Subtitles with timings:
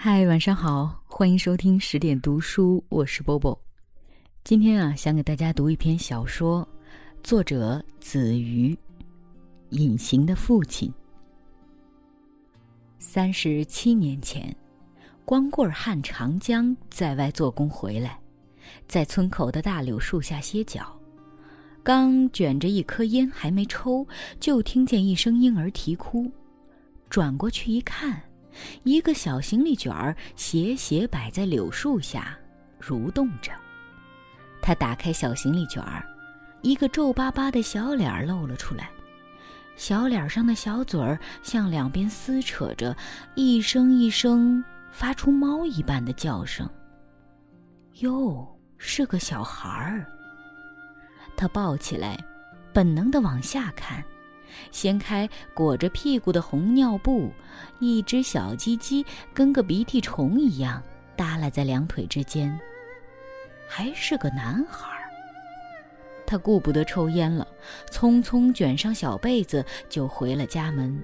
[0.00, 3.60] 嗨，晚上好，欢迎收听十点读书，我是波波。
[4.44, 6.66] 今天啊，想给大家读一篇小说，
[7.20, 8.72] 作者子瑜，
[9.70, 10.88] 《隐形的父亲》。
[13.00, 14.54] 三十七年前，
[15.24, 18.20] 光棍汉长江在外做工回来，
[18.86, 20.96] 在村口的大柳树下歇脚，
[21.82, 24.06] 刚卷着一颗烟还没抽，
[24.38, 26.30] 就听见一声婴儿啼哭，
[27.10, 28.22] 转过去一看。
[28.82, 32.38] 一个小行李卷儿斜斜摆在柳树下，
[32.80, 33.52] 蠕动着。
[34.60, 36.04] 他打开小行李卷儿，
[36.62, 38.90] 一个皱巴巴的小脸露了出来，
[39.76, 42.96] 小脸上的小嘴儿向两边撕扯着，
[43.34, 46.68] 一声一声发出猫一般的叫声。
[48.00, 48.46] 哟，
[48.76, 50.06] 是个小孩儿。
[51.36, 52.18] 他抱起来，
[52.72, 54.04] 本能的往下看。
[54.70, 57.32] 掀开裹着屁股的红尿布，
[57.80, 60.82] 一只小鸡鸡跟个鼻涕虫一样
[61.16, 62.58] 耷拉在两腿之间。
[63.68, 64.88] 还是个男孩。
[66.26, 67.46] 他顾不得抽烟了，
[67.90, 71.02] 匆匆卷上小被子就回了家门。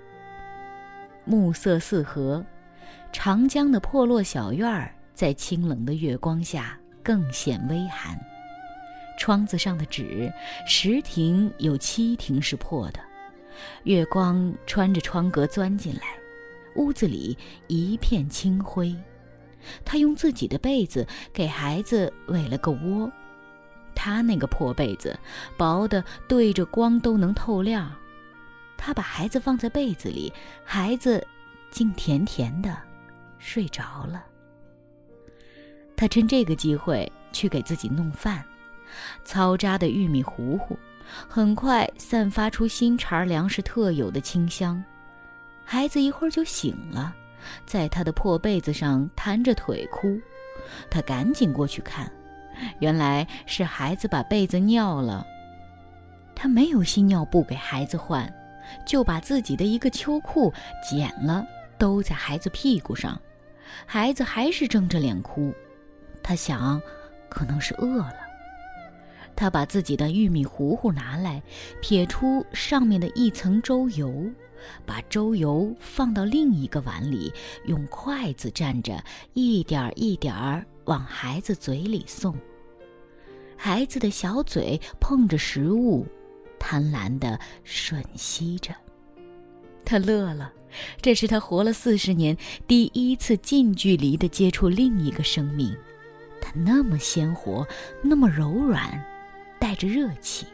[1.25, 2.45] 暮色四合，
[3.11, 8.19] 长江的破落小院儿在清冷的月光下更显微寒。
[9.19, 10.31] 窗子上的纸，
[10.67, 13.01] 十亭有七亭是破的。
[13.85, 16.03] 月光穿着窗格钻进来，
[16.77, 18.95] 屋子里一片清灰。
[19.85, 23.11] 他用自己的被子给孩子围了个窝，
[23.95, 25.19] 他那个破被子
[25.57, 27.91] 薄的对着光都能透亮。
[28.77, 30.31] 他把孩子放在被子里，
[30.65, 31.27] 孩子
[31.71, 32.77] 竟甜甜的
[33.39, 34.25] 睡着了。
[35.97, 38.45] 他趁这个机会去给自己弄饭，
[39.25, 40.77] 糙渣的玉米糊糊。
[41.29, 44.83] 很快散发出新茬粮食特有的清香，
[45.65, 47.15] 孩子一会儿就醒了，
[47.67, 50.19] 在他的破被子上弹着腿哭，
[50.91, 52.11] 他赶紧过去看，
[52.81, 55.27] 原来是孩子把被子尿了。
[56.35, 58.33] 他没有新尿布给孩子换，
[58.85, 61.47] 就把自己的一个秋裤剪了
[61.79, 63.21] 兜在孩子屁股上，
[63.87, 65.55] 孩子还是睁着脸哭，
[66.23, 66.81] 他想，
[67.29, 68.24] 可能是饿了。
[69.37, 71.43] 他把自己的玉米糊糊拿来，
[71.81, 74.31] 撇出上面的一层粥油，
[74.87, 77.33] 把粥油放到另一个碗里，
[77.67, 79.03] 用筷子蘸着，
[79.33, 82.35] 一点儿一点儿往孩子嘴里送。
[83.57, 86.07] 孩子的小嘴碰着食物，
[86.59, 88.75] 贪婪地吮吸着。
[89.85, 90.53] 他乐了，
[91.03, 95.77] 这是他活了四十年第一次近距离地接触另一个生命，
[96.41, 97.67] 他那么鲜活，
[98.03, 99.05] 那么柔软。
[99.65, 100.47] 带着热气。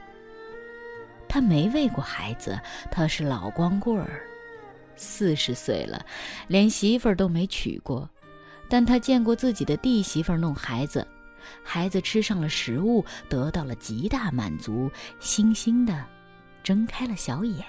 [1.28, 2.56] 他没喂过孩子，
[2.92, 4.22] 他是老光棍儿，
[4.94, 6.06] 四十岁了，
[6.46, 8.08] 连媳妇儿都没娶过。
[8.68, 11.04] 但他见过自己的弟媳妇儿弄孩子，
[11.64, 14.88] 孩子吃上了食物，得到了极大满足，
[15.18, 16.06] 星星的
[16.62, 17.66] 睁开了小眼。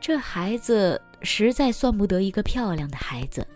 [0.00, 3.46] 这孩子实在算不得一个漂亮的孩子，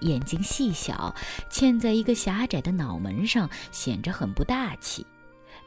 [0.00, 1.14] 眼睛细小，
[1.50, 5.06] 嵌在一个狭窄的脑门上，显着很不大气。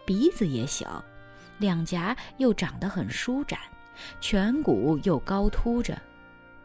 [0.06, 1.04] 鼻子也小，
[1.60, 3.60] 两颊又长得很舒展，
[4.22, 5.98] 颧骨又高凸着，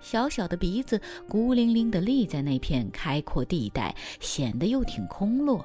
[0.01, 5.65] 小小的鼻子孤零零地立在那片开阔地带，显得又挺空落。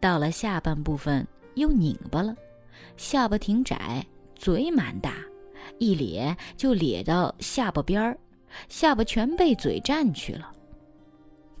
[0.00, 2.34] 到了下半部分又拧巴了，
[2.96, 5.14] 下巴挺窄，嘴蛮大，
[5.78, 8.18] 一咧就咧到下巴边儿，
[8.68, 10.52] 下巴全被嘴占去了。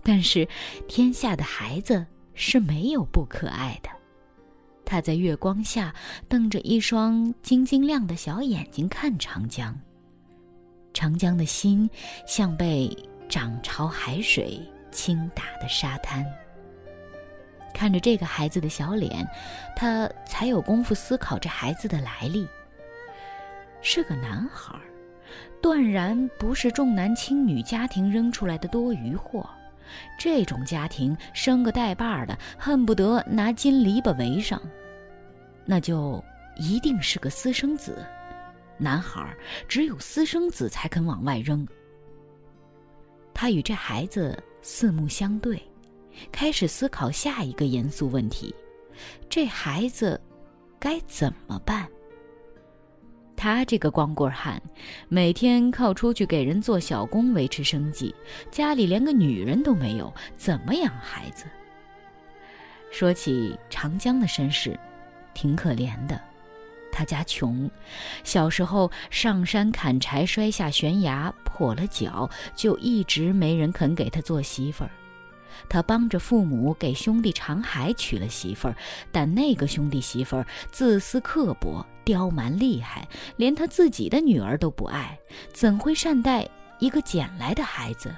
[0.02, 0.48] 但是
[0.88, 3.90] 天下的孩子是没有不可爱的。
[4.90, 5.94] 他在月光下
[6.30, 9.78] 瞪着一双晶晶亮的小眼睛看长江。
[10.94, 11.88] 长江的心
[12.26, 12.88] 像被
[13.28, 14.58] 涨潮海水
[14.90, 16.24] 轻打的沙滩。
[17.74, 19.28] 看着这个孩子的小脸，
[19.76, 22.48] 他才有功夫思考这孩子的来历。
[23.82, 24.74] 是个男孩，
[25.60, 29.48] 断然不是重男轻女家庭扔出来的多余货。
[30.18, 34.60] 这种家庭生个带把的，恨不得拿金篱笆围上。
[35.64, 36.22] 那就
[36.56, 38.04] 一定是个私生子，
[38.78, 39.36] 男孩
[39.68, 41.66] 只有私生子才肯往外扔。
[43.34, 45.62] 他与这孩子四目相对，
[46.32, 48.54] 开始思考下一个严肃问题：
[49.28, 50.20] 这孩子
[50.78, 51.88] 该怎么办？
[53.38, 54.60] 他这个光棍汉，
[55.08, 58.12] 每天靠出去给人做小工维持生计，
[58.50, 61.44] 家里连个女人都没有，怎么养孩子？
[62.90, 64.76] 说起长江的身世。
[65.34, 66.20] 挺可怜的，
[66.90, 67.70] 他家穷，
[68.24, 74.90] 小时候上山砍柴摔下悬崖破了脚，就一直没人肯给他做媳妇儿。
[75.68, 78.76] 他帮着父母给兄弟长海娶了媳妇儿，
[79.10, 85.18] 但那个兄弟媳妇儿自私刻薄、刁蛮厉害，连他自己的女儿都不爱，
[85.52, 88.14] 怎会善待一个捡来的孩子？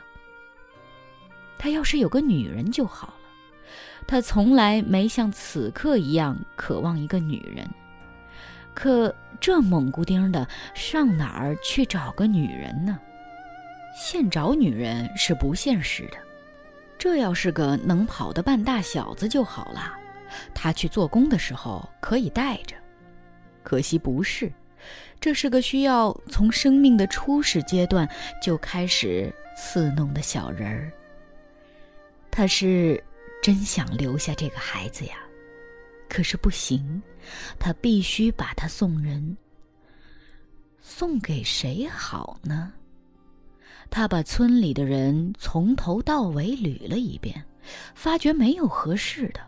[1.58, 3.14] 他要是有个女人就好了。
[4.06, 7.68] 他从来没像此刻一样渴望一个女人。
[8.72, 12.98] 可这猛骨丁的，上哪儿去找个女人呢？
[13.94, 16.16] 现找女人是不现实的。
[17.00, 19.98] 这要是个能跑的半大小子就好了，
[20.52, 22.76] 他去做工的时候可以带着。
[23.62, 24.52] 可惜不是，
[25.18, 28.06] 这是个需要从生命的初始阶段
[28.42, 30.92] 就开始伺弄的小人儿。
[32.30, 33.02] 他是
[33.42, 35.14] 真想留下这个孩子呀，
[36.06, 37.02] 可是不行，
[37.58, 39.34] 他必须把他送人。
[40.82, 42.74] 送给谁好呢？
[43.90, 47.44] 他把村里的人从头到尾捋了一遍，
[47.94, 49.40] 发觉没有合适的，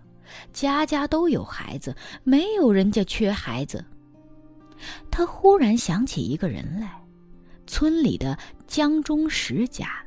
[0.52, 1.94] 家家都有孩子，
[2.24, 3.84] 没有人家缺孩子。
[5.10, 7.00] 他忽然想起一个人来，
[7.68, 8.36] 村里的
[8.66, 10.04] 江中石家，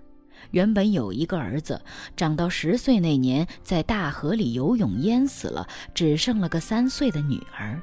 [0.51, 1.81] 原本有一个儿子，
[2.17, 7.81] 长到十岁那年在大河里游泳淹死了，只剩了个三岁的女儿。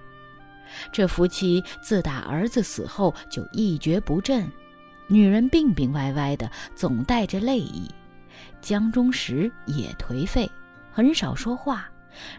[0.93, 4.47] 这夫妻自打儿子死后就一蹶不振。
[5.13, 7.87] 女人病病歪歪的，总带着泪意。
[8.63, 10.51] 江中石也颓废，
[10.91, 11.87] 很少说话，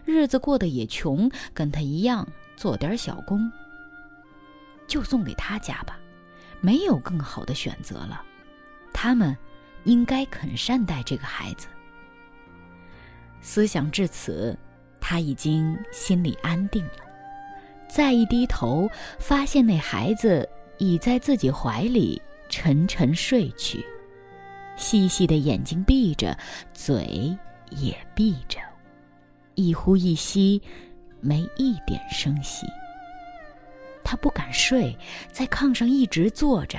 [0.04, 2.26] 日子过得也穷，跟他一样
[2.56, 3.48] 做点小工。
[4.88, 5.96] 就送给他家吧，
[6.60, 8.20] 没有更好的选择了。
[8.92, 9.36] 他们
[9.84, 11.68] 应该肯善待这个孩子。
[13.40, 14.58] 思想至此，
[15.00, 17.04] 他已经心里安定了。
[17.88, 18.90] 再一低头，
[19.20, 20.48] 发现那孩子
[20.78, 22.20] 已在自己怀里。
[22.56, 23.84] 沉沉睡去，
[24.76, 26.38] 细细的眼睛闭着，
[26.72, 27.36] 嘴
[27.70, 28.60] 也闭着，
[29.56, 30.62] 一呼一吸，
[31.20, 32.64] 没一点声息。
[34.04, 34.96] 他不敢睡，
[35.32, 36.78] 在炕上一直坐着。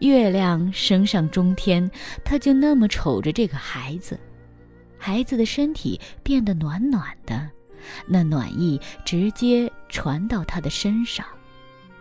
[0.00, 1.88] 月亮升上中天，
[2.24, 4.18] 他就那么瞅着这个孩子，
[4.98, 7.48] 孩子的身体变得暖暖的，
[8.08, 11.24] 那暖意直接传到他的身上，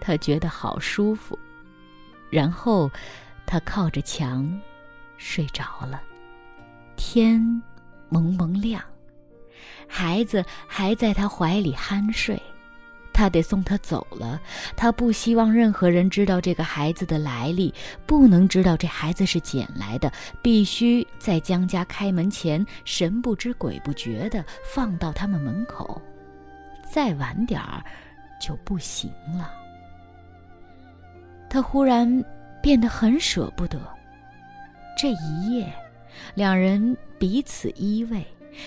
[0.01, 1.37] 他觉得好舒服。
[2.29, 2.89] 然后，
[3.45, 4.59] 他靠着墙
[5.17, 6.01] 睡着了。
[6.95, 7.39] 天
[8.09, 8.81] 蒙蒙亮，
[9.87, 12.41] 孩子还在他怀里酣睡。
[13.13, 14.39] 他得送他走了。
[14.75, 17.73] 他不希望任何人知道这个孩子的来历，
[18.05, 20.11] 不能知道这孩子是捡来的。
[20.39, 25.99] 必须在江家开门前神不知鬼不觉地放到他们门口。
[26.87, 27.83] 再晚点儿
[28.39, 29.51] 就不行了。
[31.49, 32.23] 他忽然
[32.61, 33.79] 变得很舍不得。
[34.97, 35.71] 这一夜，
[36.35, 38.23] 两人彼此依偎，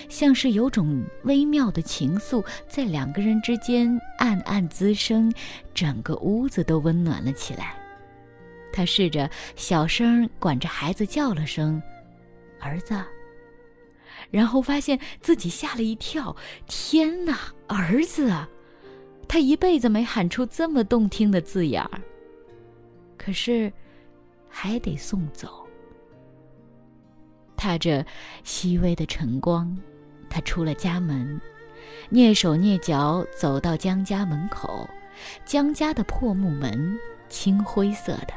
[0.07, 5.33] 像是有种微妙的情愫在两个人之间暗暗滋生，
[5.73, 7.75] 整个屋子都温暖了起来。
[8.71, 11.83] 他试着小声管着孩子叫了声
[12.61, 12.95] “儿子”，
[14.31, 16.33] 然后发现自己吓了一跳
[16.67, 17.37] ：“天哪，
[17.67, 18.47] 儿子啊！”
[19.27, 22.01] 他一辈子没喊出这么动听的字眼儿。
[23.23, 23.71] 可是，
[24.49, 25.63] 还得送走。
[27.55, 28.03] 踏着
[28.43, 29.77] 细微的晨光，
[30.27, 31.39] 他出了家门，
[32.09, 34.89] 蹑手蹑脚走到江家门口。
[35.45, 36.99] 江家的破木门，
[37.29, 38.33] 青灰色的，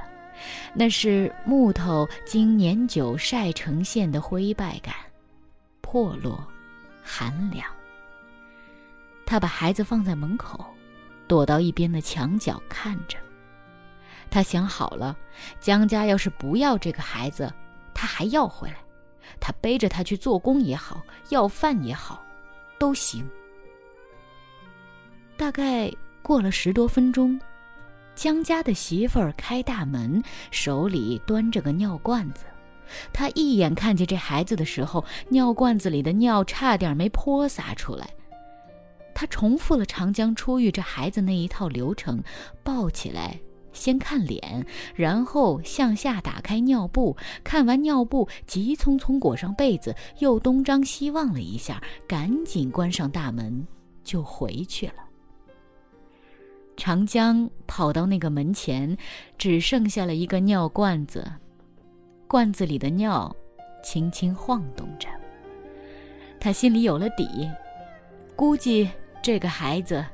[0.74, 4.94] 那是木头经年久晒成线的灰败感，
[5.80, 6.46] 破落，
[7.02, 7.66] 寒凉。
[9.24, 10.62] 他把孩子放在门口，
[11.26, 13.16] 躲到一边的墙角看着。
[14.34, 15.16] 他想好了，
[15.60, 17.48] 江家要是不要这个孩子，
[17.94, 18.78] 他还要回来。
[19.38, 22.20] 他背着他去做工也好，要饭也好，
[22.76, 23.24] 都行。
[25.36, 25.88] 大概
[26.20, 27.40] 过了十多分钟，
[28.16, 32.44] 江家的媳妇儿开大门，手里端着个尿罐子。
[33.12, 38.10] 他一眼看见这孩子的时候，尿罐子里的尿差点没泼洒出来。
[39.14, 42.20] 他重复了长江出狱这孩子那一套流程，
[42.64, 43.38] 抱起来。
[43.74, 44.64] 先看脸，
[44.94, 47.14] 然后向下打开尿布。
[47.42, 53.66] 看完尿布，急匆匆裹上被子，又东张西望了一下，赶紧关上大门，
[54.02, 54.94] 就回去了。
[56.76, 58.96] 长江跑到那个门前，
[59.36, 61.30] 只剩下了一个尿罐子，
[62.26, 63.34] 罐子里的尿
[63.82, 65.08] 轻轻晃动着。
[66.40, 67.48] 他心里有了底，
[68.34, 68.90] 估计
[69.22, 70.04] 这个孩子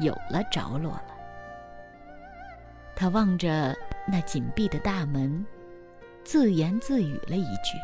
[0.00, 1.11] 有了着落了。
[2.94, 5.44] 他望着那紧闭的大门，
[6.24, 7.76] 自言自语了一句：“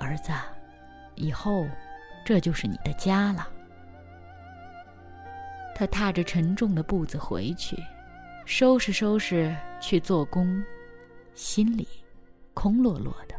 [0.00, 0.32] 儿子，
[1.16, 1.66] 以后
[2.24, 3.48] 这就是你的家了。”
[5.74, 7.76] 他踏着沉重的步子回去，
[8.44, 10.62] 收拾收拾去做工，
[11.34, 11.86] 心里
[12.52, 13.34] 空落落的。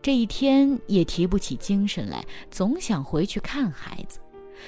[0.00, 4.18] 这一天也提不起精神来，总想回去看孩子，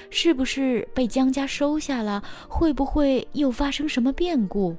[0.09, 2.23] 是不是被江家收下了？
[2.47, 4.75] 会不会又发生什么变故？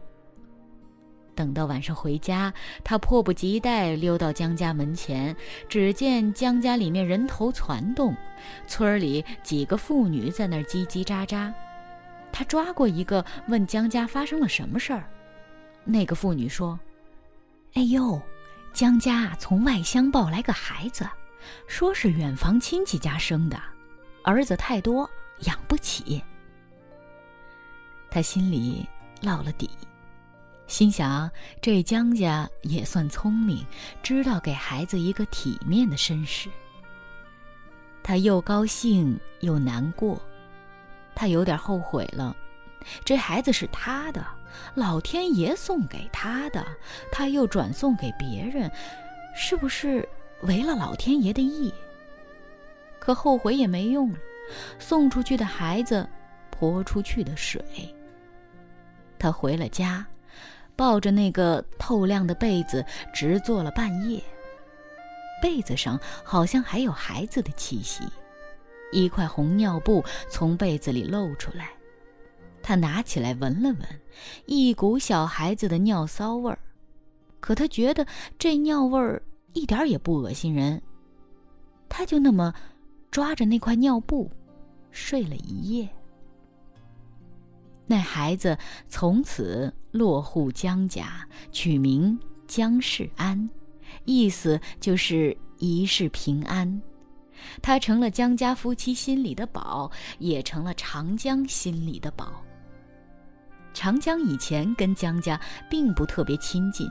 [1.35, 2.55] 等到晚上回家，
[2.85, 5.35] 他迫不及待溜到江家门前，
[5.69, 8.15] 只见江家里面人头攒动，
[8.69, 11.53] 村里几个妇女在那儿叽叽喳喳。
[12.31, 15.05] 他抓过一个，问江家发生了什么事儿。
[15.85, 16.79] 那个妇女说
[17.75, 18.21] ：“哎呦，
[18.73, 21.05] 江家从外乡抱来个孩子，
[21.67, 23.61] 说是远房亲戚家生的，
[24.25, 25.09] 儿子太多，
[25.41, 26.21] 养不起。”
[28.11, 28.85] 他心里
[29.21, 29.71] 落了底，
[30.67, 33.65] 心想这江家也算聪明，
[34.03, 36.49] 知道给孩子一个体面的身世。
[38.03, 40.21] 他又高兴又难过。
[41.15, 42.37] 他有点后悔了，
[43.05, 44.27] 这孩子是他的，
[44.75, 46.67] 老天爷送给他的，
[47.13, 48.71] 他又转送给别人，
[49.35, 50.09] 是不是
[50.43, 51.73] 违了老天爷的意？
[53.05, 54.19] 可后悔也没用了，
[54.79, 56.09] 送出去的孩子，
[56.51, 57.63] 泼出去的水。
[59.19, 60.07] 他回了家，
[60.75, 64.23] 抱着那个透亮的被子，直坐了半夜。
[65.43, 68.05] 被子上好像还有孩子的气息。
[68.93, 71.71] 一块红尿布从被子里露出来，
[72.63, 73.81] 他拿起来闻了闻，
[74.47, 76.59] 一股小孩子的尿骚味儿。
[77.41, 78.07] 可他觉得
[78.39, 79.21] 这尿味儿
[79.53, 80.81] 一点也不恶心人，
[81.89, 82.55] 他就那么
[83.15, 84.29] 抓着那块尿布
[84.91, 85.89] 睡了一夜。
[87.87, 92.19] 那孩子从此落户江家，取名
[92.49, 93.49] 江世安，
[94.05, 96.83] 意思就是一世平安。
[97.63, 102.43] 他成了江家夫妻心里的宝，也成了长江心里的宝。
[103.73, 105.41] 长江以前跟江家
[105.71, 106.91] 并不特别亲近，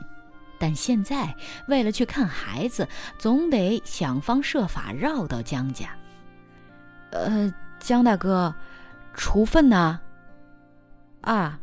[0.58, 1.36] 但现在
[1.68, 2.88] 为了去看孩子，
[3.18, 5.94] 总得想方设法绕到江家。
[7.14, 8.52] 呃，江大哥，
[9.14, 10.00] 锄粪呢？
[11.20, 11.58] 啊，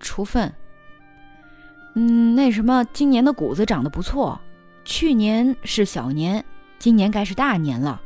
[0.00, 0.52] 锄粪。
[1.94, 4.40] 嗯，那什么，今年的谷子长得不错，
[4.84, 6.44] 去年是小年，
[6.78, 8.00] 今年该是大年了。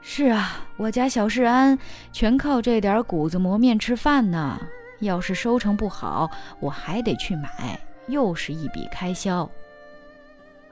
[0.00, 1.78] 是啊，我家小世安
[2.12, 4.58] 全靠这点谷子磨面吃饭呢。
[5.00, 6.30] 要是收成不好，
[6.60, 9.50] 我还得去买，又是一笔开销。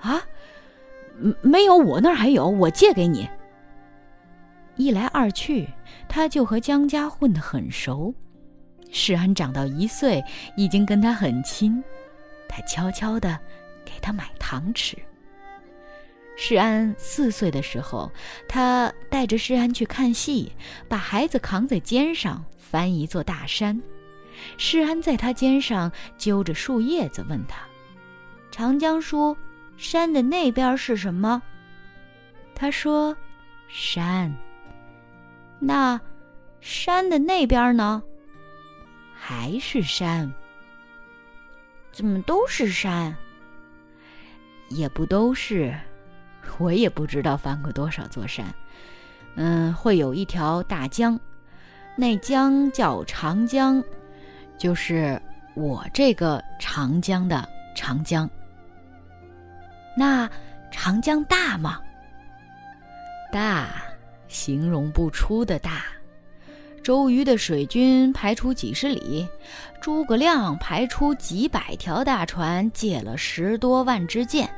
[0.00, 0.22] 啊，
[1.42, 3.28] 没有，我那儿还有，我借给你。
[4.76, 5.68] 一来二去，
[6.08, 8.14] 他就和江家混得很熟。
[8.90, 10.22] 世安长到一岁，
[10.56, 11.82] 已经跟他很亲，
[12.48, 13.38] 他悄悄地
[13.84, 14.96] 给他买糖吃。
[16.36, 18.10] 世安四岁的时候，
[18.48, 20.50] 他带着世安去看戏，
[20.88, 23.80] 把孩子扛在肩上翻一座大山。
[24.56, 27.58] 世安在他肩上揪着树叶子，问他
[28.50, 29.36] ：“长江叔，
[29.76, 31.42] 山的那边是什么？”
[32.56, 33.14] 他说
[33.68, 34.34] ：“山。”
[35.60, 36.00] 那
[36.60, 38.02] 山的那边呢？
[39.14, 40.32] 还是山？
[41.92, 43.14] 怎么都是山？
[44.70, 45.72] 也不都是。
[46.58, 48.44] 我也不知道翻过多少座山，
[49.34, 51.18] 嗯，会有一条大江，
[51.96, 53.82] 那江叫长江，
[54.58, 55.20] 就是
[55.54, 58.28] 我这个长江的长江。
[59.96, 60.28] 那
[60.70, 61.80] 长江大吗？
[63.32, 63.82] 大，
[64.30, 65.84] 形容不出的大。
[66.82, 69.28] 周瑜的水军排出几十里，
[69.82, 74.48] 诸葛亮排出几百条大船，借了十多万支箭。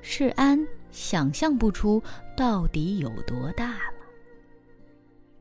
[0.00, 2.02] 世安想象不出
[2.34, 3.92] 到底有多大了。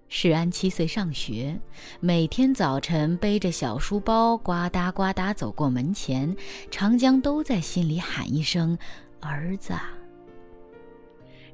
[0.10, 1.58] 世安七岁上学，
[2.00, 6.36] 每天早晨背着小书包，呱嗒呱嗒走过门前，
[6.70, 8.78] 长江都在心里喊一声
[9.22, 9.74] “儿子”。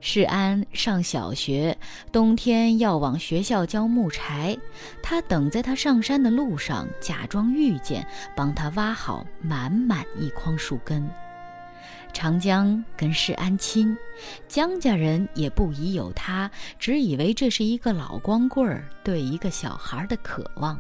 [0.03, 1.77] 世安上小学，
[2.12, 4.58] 冬天要往学校交木柴，
[5.01, 8.05] 他等在他上山的路上，假装遇见，
[8.36, 11.08] 帮他挖好满满一筐树根。
[12.12, 13.96] 长江跟世安亲，
[14.48, 20.77] 江家人也不疑有他，只以为这是一个老光棍儿对一个小孩的渴望。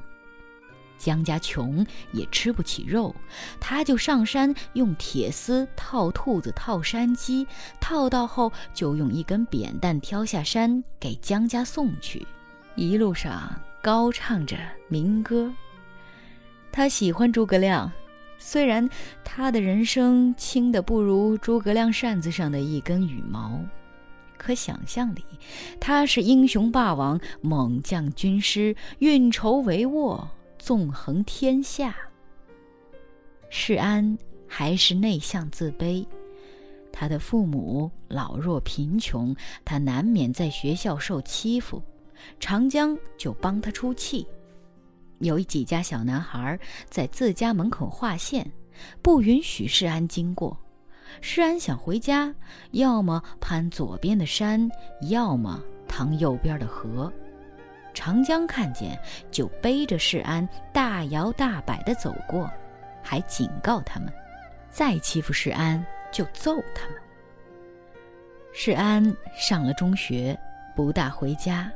[1.01, 3.13] 江家穷，也吃不起肉，
[3.59, 7.47] 他就上山用铁丝套兔子、套山鸡，
[7.79, 12.25] 套到后就用一根扁担挑下山给江家送去，
[12.75, 15.51] 一路上高唱着民歌。
[16.71, 17.91] 他喜欢诸葛亮，
[18.37, 18.87] 虽然
[19.23, 23.59] 他的人生轻的不如诸葛亮扇子上的一根羽毛，
[24.37, 25.23] 可想象里
[25.79, 30.25] 他是英雄霸王、猛将军师、运筹帷幄、
[30.61, 31.95] 纵横天下。
[33.49, 34.15] 世安
[34.47, 36.05] 还是内向自卑，
[36.93, 41.81] 他的父母老弱贫穷，他难免在学校受欺负，
[42.39, 44.25] 长江就帮他出气。
[45.17, 46.59] 有几家小男孩
[46.91, 48.49] 在自家门口划线，
[49.01, 50.55] 不允许世安经过。
[51.21, 52.33] 世安想回家，
[52.69, 54.69] 要么攀左边的山，
[55.09, 57.11] 要么趟右边的河。
[57.93, 58.97] 长江看见，
[59.29, 62.49] 就背着世安大摇大摆地走过，
[63.03, 64.11] 还警告他们：
[64.69, 66.97] 再欺负世安就揍他们。
[68.53, 70.37] 世安上了中学，
[70.75, 71.71] 不大回家，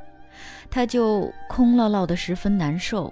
[0.69, 3.11] 他就空落落的，十分难受。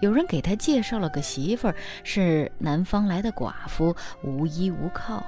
[0.00, 5.24] 有人给他介绍了个媳妇儿，是南方来的寡妇，无依无靠，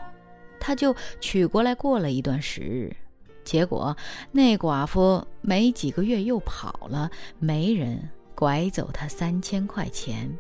[0.59, 2.97] 他就娶过来过了一段时日。
[3.45, 3.97] 结果
[4.33, 10.37] 那寡妇没几个月又跑了，没人拐走她三千块钱。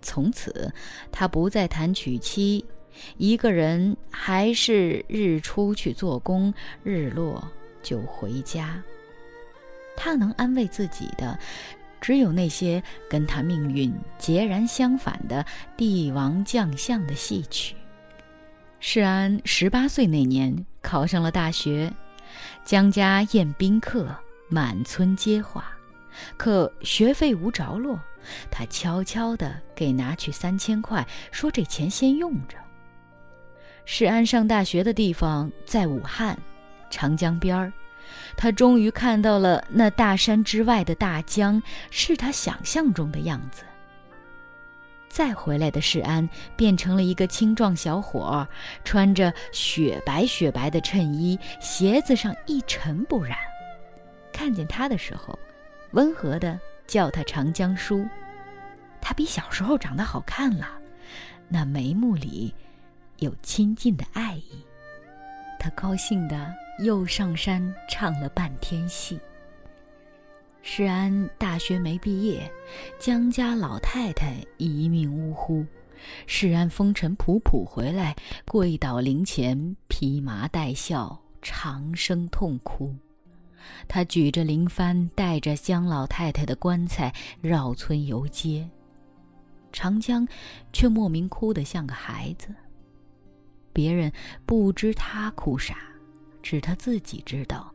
[0.00, 0.72] 从此
[1.10, 2.64] 他不再谈娶妻，
[3.16, 7.46] 一个人还是日出去做工，日落
[7.82, 8.82] 就回家。
[9.96, 11.38] 他能安慰自己的。
[12.00, 15.44] 只有那些跟他命运截然相反的
[15.76, 17.74] 帝王将相的戏曲。
[18.80, 21.92] 世安十八岁那年考上了大学，
[22.64, 24.08] 江家宴宾客，
[24.48, 25.64] 满村皆话，
[26.36, 27.98] 可学费无着落，
[28.52, 32.56] 他悄悄地给拿去三千块，说这钱先用着。
[33.84, 36.38] 世安上大学的地方在武汉，
[36.88, 37.72] 长江边儿。
[38.36, 43.64] 他终于看到了那大山之外的大江，是他想象中的样子。
[45.18, 48.46] 再回来的世安变成了一个青壮小伙，
[48.84, 53.36] 穿着雪白雪白的衬衣，鞋子上一尘不染。
[54.32, 55.36] 看见他的时候，
[55.90, 58.06] 温和的叫他长江叔。
[59.00, 60.68] 他比小时候长得好看了，
[61.48, 62.54] 那眉目里
[63.16, 64.64] 有亲近的爱意。
[65.58, 66.54] 他高兴的。
[66.78, 69.18] 又上山唱了半天戏。
[70.70, 72.52] 世安大学没毕业，
[73.00, 75.64] 江家老太太一命呜呼。
[76.26, 82.94] 世安风尘仆仆回来，跪倒灵前，披麻戴孝，长声痛哭。
[83.88, 88.68] 他举着灵幡，带着江老太太的棺材绕村游街。
[89.72, 90.28] 长江
[90.70, 92.54] 却莫名哭得像个孩子。
[93.72, 94.12] 别人
[94.44, 95.78] 不知他哭啥。
[96.42, 97.74] 只他自己知道，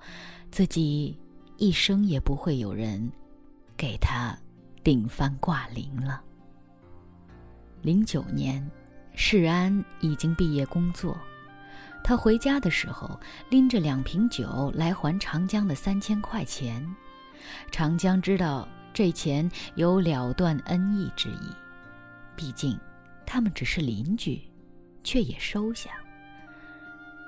[0.52, 1.18] 自己
[1.64, 3.10] 一生也不会有人
[3.78, 4.38] 给他
[4.84, 6.22] 顶翻挂铃了。
[7.82, 8.70] 零九年，
[9.16, 11.18] 世安已经毕业工作，
[12.04, 13.18] 他回家的时候
[13.50, 16.86] 拎着两瓶酒来还长江的三千块钱。
[17.72, 21.50] 长江知道这钱有了断恩义之意，
[22.36, 22.78] 毕竟
[23.26, 24.42] 他们只是邻居，
[25.02, 25.92] 却也收下。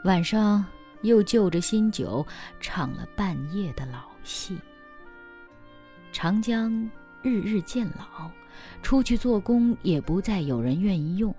[0.03, 0.65] 晚上。
[1.01, 2.25] 又就着新酒
[2.59, 4.59] 唱了半夜的老戏。
[6.11, 6.89] 长江
[7.21, 8.29] 日日渐老，
[8.81, 11.33] 出去做工也不再有人愿意用，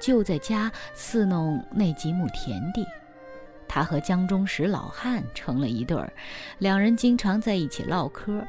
[0.00, 2.84] 就在家伺弄那几亩田地。
[3.68, 6.10] 他和江中石老汉成了一对儿，
[6.58, 8.42] 两人经常在一起唠嗑。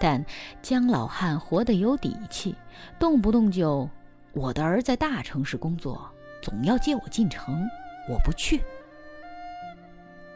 [0.00, 0.24] 但
[0.62, 2.56] 江老汉活得有底气，
[2.98, 3.88] 动不动就
[4.32, 6.10] ：“我的儿在大城市工作，
[6.42, 7.68] 总要接我进城，
[8.08, 8.60] 我不去。”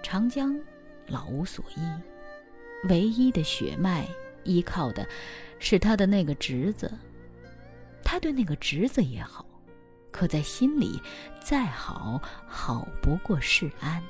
[0.03, 0.55] 长江
[1.07, 1.81] 老无所依，
[2.88, 4.09] 唯一的血脉
[4.44, 5.07] 依靠的
[5.59, 6.92] 是他的那个侄子。
[8.03, 9.44] 他对那个侄子也好，
[10.11, 11.01] 可在心里
[11.40, 14.03] 再好，好不过世安。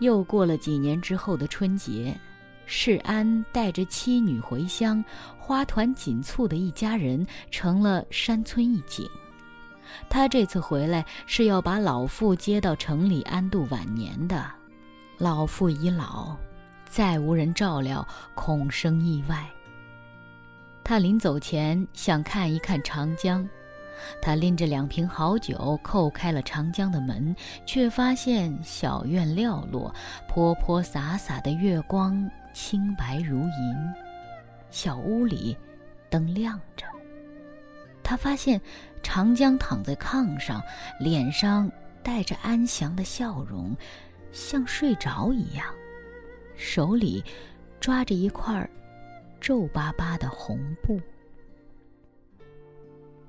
[0.00, 2.14] 又过了几年之后的春节，
[2.66, 5.02] 世安带着妻女回乡，
[5.38, 9.08] 花团锦簇的一家人成了山村一景。
[10.08, 14.50] 他这次回来是要把老父接到城里安度晚年的。
[15.18, 16.36] 老父已老，
[16.92, 19.48] 再无人照料，恐生意外。
[20.84, 23.48] 他临走前想看一看长江，
[24.20, 29.94] 他拎着两瓶好酒，叩开了长江的门，却发现小院寥落，
[30.28, 33.94] 泼泼洒洒的月光清白如银，
[34.70, 35.56] 小屋里
[36.10, 36.84] 灯亮着。
[38.02, 38.60] 他发现。
[39.04, 40.62] 长江躺在炕上，
[41.00, 41.68] 脸上
[42.04, 43.76] 带着安详的笑容，
[44.30, 45.66] 像睡着一样，
[46.56, 47.22] 手里
[47.80, 48.68] 抓着一块
[49.40, 51.00] 皱巴巴的红布。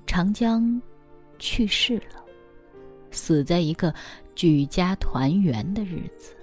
[0.06, 0.80] 长江
[1.38, 2.24] 去世了，
[3.10, 3.92] 死在一个
[4.34, 6.36] 举家团圆的日子。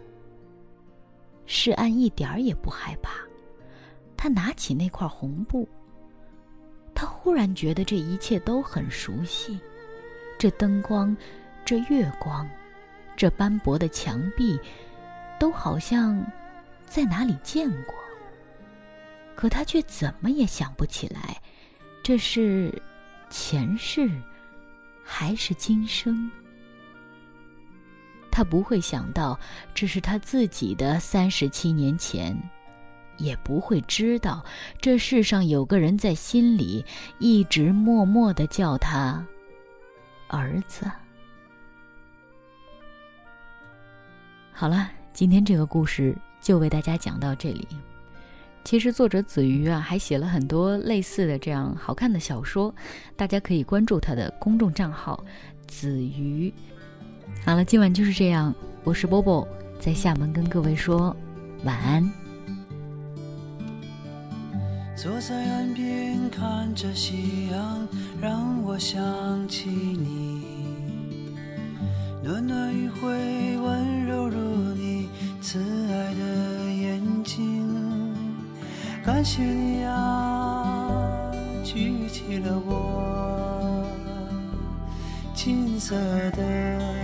[1.46, 3.12] 世安一点儿也不害怕，
[4.17, 5.67] 他拿起那块红布。
[6.94, 9.60] 他忽然觉得这一切都很熟悉，
[10.38, 11.15] 这灯光，
[11.63, 12.48] 这月光，
[13.15, 14.60] 这斑驳的墙壁，
[15.39, 16.22] 都好像
[16.91, 17.95] 在哪里见过。
[19.34, 21.41] 可他却怎么也想不起来，
[22.04, 22.82] 这是
[23.30, 24.12] 前世
[25.04, 26.30] 还是今生？
[28.30, 29.39] 他不会想到，
[29.73, 32.38] 这是他自己的三十七年前。
[33.17, 34.43] 也不会知道，
[34.80, 36.84] 这世上有个人在心里
[37.19, 39.23] 一直默默的叫他
[40.27, 40.89] 儿子。
[44.51, 47.67] 好了，今天这个故事就为大家讲到这里。
[48.63, 52.73] 其实作者子瑜啊，还写了很多类似的这样好看的小说，
[53.15, 55.23] 大家可以关注他的公众账号
[55.67, 56.54] “子瑜”。
[57.45, 59.47] 好了，今晚就是这样，我是波波，
[59.80, 61.15] 在厦门跟各位说
[61.63, 62.08] 晚安。
[64.95, 67.88] 坐在岸边看着夕阳，
[68.21, 70.43] 让我想起你。
[72.23, 74.70] 暖暖余晖，温柔如
[75.41, 75.60] 慈
[75.91, 78.15] 爱的眼睛。
[79.04, 81.32] 感谢你啊，
[81.63, 83.84] 举起了我
[85.34, 85.95] 金色
[86.32, 87.00] 的。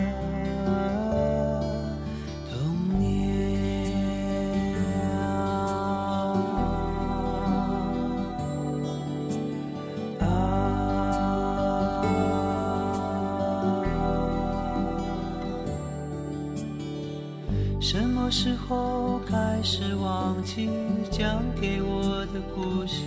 [17.80, 20.68] 什么时候开始忘记
[21.12, 23.04] 讲给我的故事？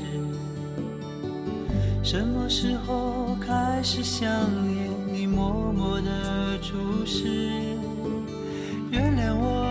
[2.02, 4.28] 什么时候开始想
[4.68, 7.26] 念你默默的注视？
[8.90, 9.69] 原谅我